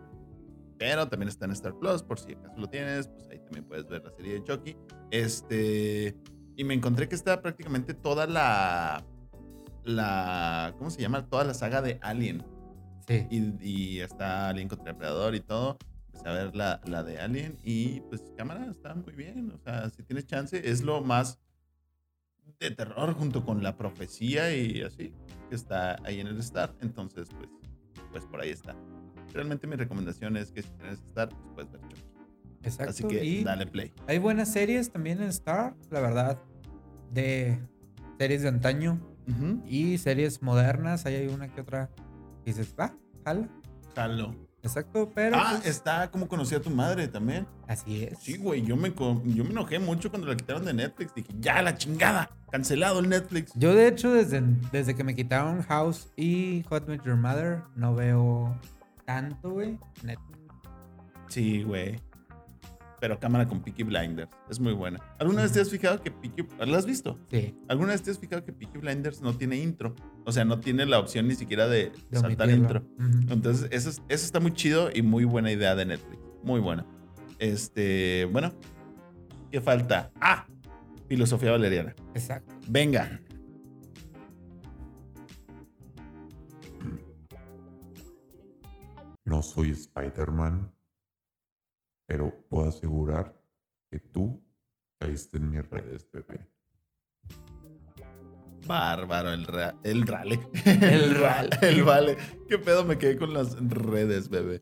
[0.76, 3.86] pero también está en Star Plus por si acaso lo tienes, pues ahí también puedes
[3.86, 4.76] ver la serie de Chucky.
[5.12, 6.16] Este,
[6.56, 9.06] y me encontré que está prácticamente toda la
[9.84, 11.28] la ¿cómo se llama?
[11.28, 12.44] Toda la saga de Alien.
[13.06, 13.24] Sí.
[13.30, 15.78] Y, y está Alien contra Depredador y todo.
[16.24, 19.52] A ver la, la de Alien y pues cámara, está muy bien.
[19.52, 21.38] O sea, si tienes chance, es lo más
[22.60, 25.12] de terror junto con la profecía y así,
[25.48, 26.74] que está ahí en el Star.
[26.80, 27.48] Entonces, pues,
[28.10, 28.74] pues por ahí está.
[29.32, 32.02] Realmente mi recomendación es que si tienes Star, pues puedes ver Chucky.
[32.62, 32.90] Exacto.
[32.90, 33.92] Así que y dale play.
[34.06, 36.38] hay buenas series también en Star, la verdad.
[37.12, 37.58] De
[38.18, 39.62] series de antaño Ujú.
[39.66, 41.06] y series modernas.
[41.06, 41.90] Ahí hay una que otra
[42.44, 43.48] que dices, va, jala.
[43.94, 44.47] Jalo.
[44.68, 45.36] Exacto, pero.
[45.36, 47.46] Ah, pues, está como conocí a tu madre también.
[47.66, 48.18] así es.
[48.20, 51.14] Sí, güey, yo me, yo me enojé mucho cuando la quitaron de Netflix.
[51.14, 53.52] Dije, ya, la chingada, cancelado el Netflix.
[53.54, 57.94] Yo, de hecho, desde, desde que me quitaron House y Hot Met Your Mother, no
[57.94, 58.56] veo
[59.06, 59.78] tanto, güey.
[60.04, 60.18] Net-
[61.28, 62.00] Sí, güey.
[63.00, 64.30] Pero cámara con Peaky Blinders.
[64.50, 64.98] Es muy buena.
[65.18, 66.44] ¿Alguna vez te has fijado que Peaky...
[66.66, 67.18] ¿La has visto?
[67.30, 69.94] Sí, ¿Alguna vez te has fijado que Peaky Blinders no tiene intro?
[70.24, 72.82] O sea, no tiene la opción ni siquiera de, de saltar omitirlo.
[72.98, 73.32] intro.
[73.32, 76.20] Entonces, eso, es- eso está muy chido y muy buena idea de Netflix.
[76.42, 76.84] Muy buena.
[77.38, 78.52] Este, bueno.
[79.52, 80.10] ¿Qué falta?
[80.20, 80.46] Ah,
[81.08, 81.94] filosofía valeriana.
[82.14, 82.54] Exacto.
[82.68, 83.20] Venga.
[89.24, 90.72] No soy Spider-Man,
[92.08, 93.38] pero puedo asegurar
[93.90, 94.42] que tú
[94.98, 96.48] caíste en mis redes, bebé.
[98.66, 100.40] Bárbaro, el, ra- el rale.
[100.64, 101.50] El rale.
[101.62, 102.16] El vale.
[102.48, 104.60] ¿Qué pedo me quedé con las redes, bebé?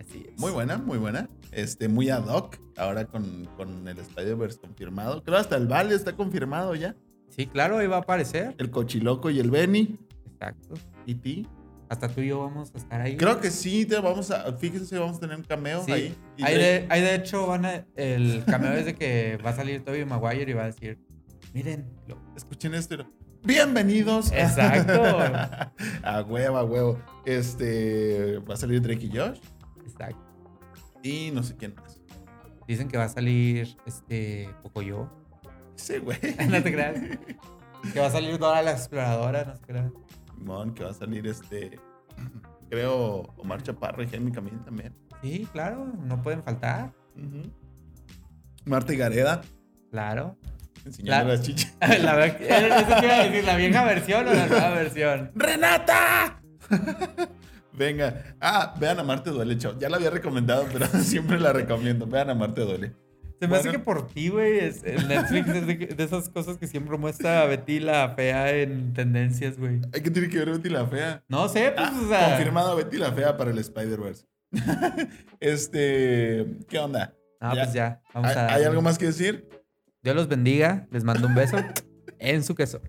[0.00, 0.40] Así es.
[0.40, 1.28] Muy buena, muy buena.
[1.52, 2.56] Este, muy ad hoc.
[2.76, 5.22] Ahora con, con el Spider-Verse confirmado.
[5.22, 6.96] Creo hasta el Vale está confirmado ya.
[7.28, 8.54] Sí, claro, ahí va a aparecer.
[8.58, 9.98] El Cochiloco y el Benny.
[10.32, 10.74] Exacto.
[11.06, 11.46] ¿Y ti?
[11.88, 13.16] Hasta tú y yo vamos a estar ahí.
[13.16, 14.52] Creo que sí, te vamos a.
[14.58, 15.92] Fíjense, vamos a tener un cameo Sí.
[15.92, 16.14] ahí.
[16.42, 19.82] Ahí de, ahí de hecho van a, el cameo es de que va a salir
[19.84, 20.98] Tobey Maguire y va a decir,
[21.54, 22.94] miren, lo- Escuchen esto.
[22.94, 23.06] y lo-
[23.42, 24.32] Bienvenidos.
[24.32, 24.92] Exacto.
[26.02, 26.98] a huevo, a huevo.
[27.24, 28.38] Este.
[28.40, 29.38] Va a salir Drake y Josh.
[29.86, 30.18] exacto.
[31.02, 32.00] Y no sé quién más.
[32.66, 35.08] Dicen que va a salir este Pocoyo.
[35.76, 36.18] Sí, güey.
[36.50, 36.98] no te creas.
[37.94, 39.92] Que va a salir Dora la exploradora, no se crean.
[40.74, 41.78] Que va a salir este.
[42.70, 44.94] Creo Omar Chaparro y Jaime Camín también.
[45.22, 46.92] Sí, claro, no pueden faltar.
[47.16, 47.50] Ujú.
[48.66, 49.40] Marta y Gareda.
[49.90, 50.36] Claro.
[50.84, 51.74] Enseñando La- las chichas.
[52.02, 52.66] La, ve- eso
[53.02, 55.30] iba a decir, ¿la vieja versión o la nueva versión?
[55.34, 56.40] ¡Renata!
[57.72, 58.34] Venga.
[58.40, 59.78] Ah, vean a Marte Duele, chao.
[59.78, 62.06] Ya la había recomendado, pero siempre la recomiendo.
[62.06, 62.94] Vean a Marte Duele.
[63.40, 66.66] Se me hace que por ti, güey, el Netflix es de, de esas cosas que
[66.66, 69.80] siempre muestra a Betty la fea en tendencias, güey.
[69.92, 71.22] Hay que tiene que ver Betty la Fea.
[71.28, 72.28] No sé, pues, Ah, o sea.
[72.30, 74.26] confirmada Betty la Fea para el Spider-Verse.
[75.40, 76.46] este.
[76.68, 77.14] ¿Qué onda?
[77.40, 77.62] Ah, Ya.
[77.62, 78.02] pues ya.
[78.14, 78.54] Vamos ¿Hay, a.
[78.54, 79.48] hay algo más que decir?
[80.02, 80.86] Dios los bendiga.
[80.90, 81.56] Les mando un beso
[82.18, 82.80] en su queso.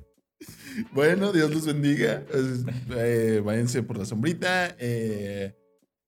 [0.93, 2.23] Bueno, Dios los bendiga.
[2.95, 4.75] Eh, váyanse por la sombrita.
[4.79, 5.55] eh,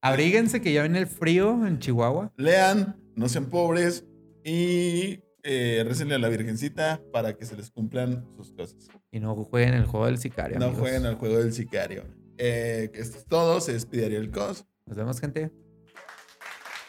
[0.02, 2.32] Abríguense que ya viene el frío en Chihuahua.
[2.38, 4.06] lean, no sean pobres
[4.44, 8.90] y eh, récenle a la Virgencita para que se les cumplan sus cosas.
[9.12, 10.60] Y no jueguen el juego del sicario.
[10.60, 10.82] No amigos.
[10.82, 12.04] jueguen al juego del sicario.
[12.38, 13.60] Eh, esto es todo.
[13.62, 14.66] Se despide Ariel Cos.
[14.86, 15.52] Nos vemos, gente.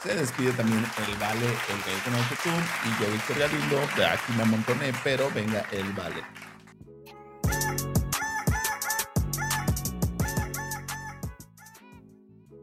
[0.03, 3.77] Se despide también el Vale, el Gay con Autotune y yo, Víctor Galindo.
[3.97, 6.23] De aquí me amontoné, pero venga el Vale.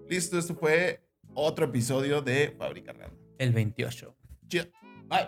[0.10, 1.02] Listo, esto fue
[1.34, 3.17] otro episodio de Fábrica Random.
[3.38, 4.17] El 28.
[4.49, 4.65] Chido.
[5.09, 5.27] Bye.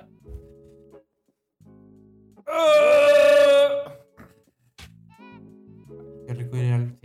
[6.28, 7.00] Qué rico ir al